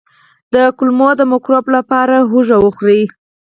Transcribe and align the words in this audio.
د 0.53 0.55
کولمو 0.77 1.09
د 1.19 1.21
مکروب 1.31 1.65
لپاره 1.75 2.15
هوږه 2.29 2.57
وخورئ 2.59 3.01